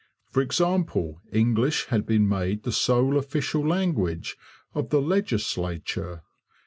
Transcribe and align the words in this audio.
For 0.31 0.41
example, 0.41 1.21
English 1.31 1.85
had 1.89 2.07
been 2.07 2.27
made 2.27 2.63
the 2.63 2.71
sole 2.71 3.17
official 3.19 3.63
language 3.63 4.35
of 4.73 4.89
the 4.89 4.99
legislature. 4.99 6.23